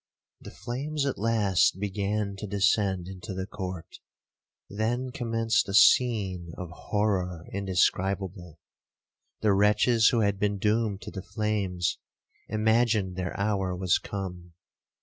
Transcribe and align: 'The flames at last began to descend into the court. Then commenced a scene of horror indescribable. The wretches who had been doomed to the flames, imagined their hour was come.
'The 0.39 0.49
flames 0.49 1.05
at 1.05 1.19
last 1.19 1.79
began 1.79 2.35
to 2.35 2.47
descend 2.47 3.07
into 3.07 3.35
the 3.35 3.45
court. 3.45 3.99
Then 4.67 5.11
commenced 5.11 5.69
a 5.69 5.75
scene 5.75 6.53
of 6.57 6.71
horror 6.71 7.45
indescribable. 7.53 8.57
The 9.41 9.53
wretches 9.53 10.07
who 10.09 10.21
had 10.21 10.39
been 10.39 10.57
doomed 10.57 11.01
to 11.03 11.11
the 11.11 11.21
flames, 11.21 11.99
imagined 12.49 13.15
their 13.15 13.39
hour 13.39 13.75
was 13.75 13.99
come. 13.99 14.53